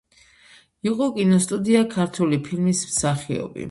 იყო 0.93 1.09
კინოსტუდია 1.19 1.85
„ქართული 1.95 2.43
ფილმის“ 2.49 2.87
მსახიობი. 2.93 3.59